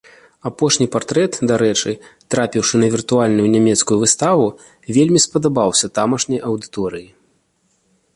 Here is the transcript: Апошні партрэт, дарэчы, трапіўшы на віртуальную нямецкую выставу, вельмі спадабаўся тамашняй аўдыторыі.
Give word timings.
Апошні 0.49 0.85
партрэт, 0.93 1.33
дарэчы, 1.49 1.91
трапіўшы 2.35 2.75
на 2.83 2.87
віртуальную 2.95 3.45
нямецкую 3.55 3.97
выставу, 4.05 4.47
вельмі 4.97 5.19
спадабаўся 5.27 5.91
тамашняй 5.99 6.39
аўдыторыі. 6.49 7.07